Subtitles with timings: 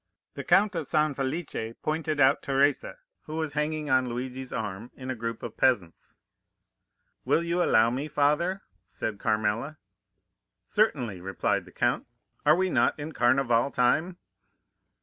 [0.33, 5.11] The Count of San Felice pointed out Teresa, who was hanging on Luigi's arm in
[5.11, 6.15] a group of peasants.
[7.23, 9.77] "'Will you allow me, father?' said Carmela.
[10.65, 12.07] "'Certainly,' replied the count,
[12.47, 14.17] 'are we not in Carnival time?